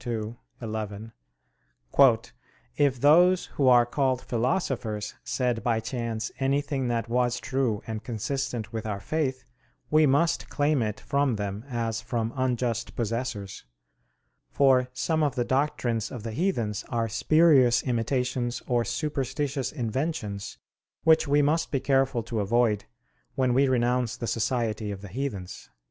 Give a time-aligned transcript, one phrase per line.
[0.07, 1.13] ii, 11):
[2.75, 8.73] "If those who are called philosophers said by chance anything that was true and consistent
[8.73, 9.43] with our faith,
[9.91, 13.63] we must claim it from them as from unjust possessors.
[14.49, 20.57] For some of the doctrines of the heathens are spurious imitations or superstitious inventions,
[21.03, 22.85] which we must be careful to avoid
[23.35, 25.69] when we renounce the society of the heathens."